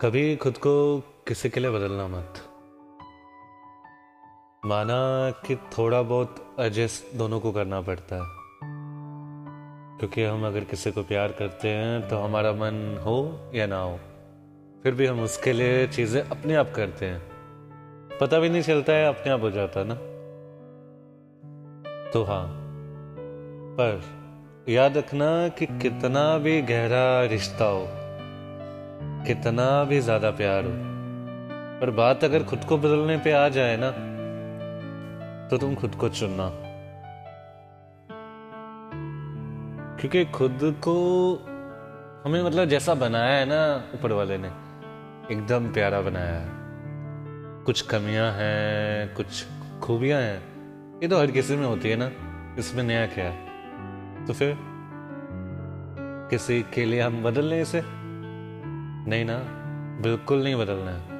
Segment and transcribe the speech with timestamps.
[0.00, 2.34] कभी खुद को किसी के लिए बदलना मत।
[4.64, 8.28] माना कि थोड़ा बहुत एडजस्ट दोनों को करना पड़ता है।
[9.98, 13.16] क्योंकि हम अगर किसी को प्यार करते हैं तो हमारा मन हो
[13.54, 13.98] या ना हो,
[14.82, 17.22] फिर भी हम उसके लिए चीज़ें अपने आप करते हैं।
[18.20, 19.94] पता भी नहीं चलता है, अपने आप हो जाता ना?
[22.12, 22.46] तो हाँ
[23.78, 24.02] पर
[24.68, 28.05] याद रखना कि कितना भी गहरा रिश्ता हो
[29.26, 30.70] कितना भी ज़्यादा प्यार हो।
[31.80, 33.90] पर बात अगर खुद को बदलने पे आ जाए ना
[35.48, 36.48] तो तुम खुद को चुनना।
[40.00, 40.94] क्योंकि खुद को
[42.24, 43.60] हमें मतलब जैसा बनाया है ना
[43.94, 44.48] ऊपर वाले ने,
[45.30, 49.44] एकदम प्यारा बनाया है। कुछ कमियाँ हैं, कुछ
[49.82, 50.40] खूबियाँ हैं।
[51.02, 52.10] ये तो हर किसी में होती है ना,
[52.58, 54.56] इसमें नया क्या है। तो फिर
[56.30, 57.80] किसी के लिए हम बदल लें इसे?
[59.06, 59.36] नहीं ना,
[60.02, 61.14] बिल्कुल नहीं बदलना है।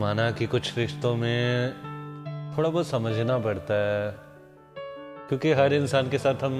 [0.00, 1.72] माना कि कुछ रिश्तों में
[2.56, 4.10] थोड़ा बहुत समझना पड़ता है,
[5.28, 6.54] क्योंकि हर इंसान के साथ हम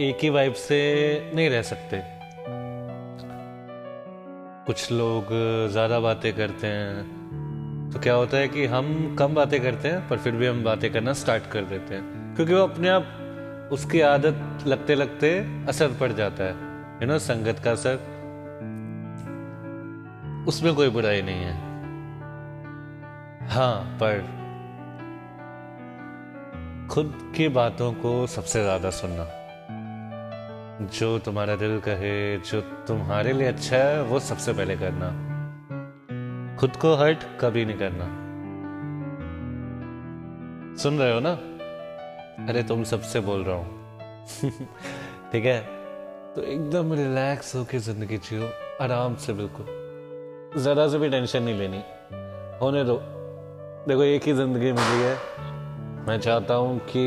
[0.00, 0.80] एक ही वाइब से
[1.34, 2.02] नहीं रह सकते।
[4.66, 5.26] कुछ लोग
[5.70, 10.18] ज़्यादा बातें करते हैं तो क्या होता है कि हम कम बातें करते हैं, पर
[10.18, 14.66] फिर भी हम बातें करना स्टार्ट कर देते हैं, क्योंकि वो अपने आप उसकी आदत
[14.66, 16.69] लगते लगते असर पड़ जाता है।
[17.02, 17.94] यू नो संगत का असर,
[20.48, 21.54] उसमें कोई बुराई नहीं है।
[23.48, 24.40] हाँ पर
[26.90, 29.26] खुद की बातों को सबसे ज़्यादा सुनना।
[30.98, 35.10] जो तुम्हारा दिल कहे, जो तुम्हारे लिए अच्छा है, वो सबसे पहले करना।
[36.56, 38.04] खुद को हर्ट कभी नहीं करना।
[40.82, 41.32] सुन रहे हो ना?
[42.48, 43.80] अरे, तुम सबसे बोल रहा हूँ।
[45.32, 45.79] ठीक है?
[46.36, 48.48] तो एकदम रिलैक्स होके ज़िंदगी जियो,
[48.80, 51.82] आराम से बिल्कुल। जरा से भी टेंशन नहीं लेनी।
[52.60, 52.96] होने दो।
[53.88, 55.16] देखो, एक ही ज़िंदगी मिली है।
[56.06, 57.02] मैं चाहता हूँ कि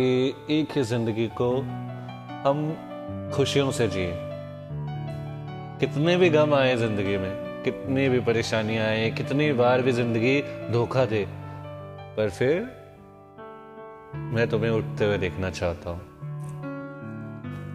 [0.50, 1.50] एक ही ज़िंदगी को
[2.44, 4.14] हम खुशियों से जिए।
[5.80, 10.42] कितने भी गम आए ज़िंदगी में, कितनी भी परेशानियाँ आए, कितनी बार भी ज़िंदगी
[10.72, 11.26] धोखा दे,
[12.18, 12.62] पर फिर
[14.16, 16.13] मैं तुम्हें उठते हुए देखना चाहता हूँ।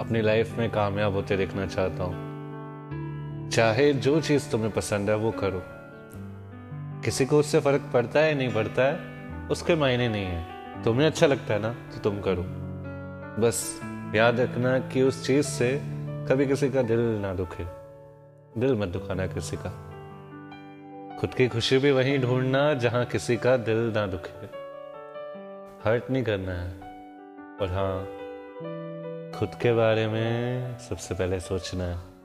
[0.01, 2.29] अपनी लाइफ में कामयाब होते देखना चाहता हूँ।
[3.51, 5.63] चाहे जो चीज़ तुम्हें पसंद है, वो करो।
[7.05, 8.99] किसी को उससे फ़र्क पड़ता है नहीं पड़ता है,
[9.49, 12.45] उसके मायने नहीं है। तुम्हें अच्छा लगता है ना तो तुम करो।
[13.43, 13.81] बस
[14.15, 15.81] याद रखना कि उस चीज़ से
[16.29, 17.65] कभी किसी का दिल ना दुखे।
[18.61, 19.71] दिल मत दुखाना किसी का।
[21.21, 24.47] खुद की खुशी भी वहीं ढूंढना जहाँ किसी का दिल ना दुखे।
[25.91, 26.71] हर्ट नहीं करना है।
[27.63, 28.09] और हाँ
[29.39, 32.18] खुद के बारे में सबसे पहले सोचना है।